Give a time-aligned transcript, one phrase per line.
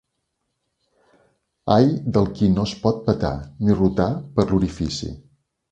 [1.75, 3.35] Ai del qui no es pot petar,
[3.69, 5.17] ni rotar per l'orifici!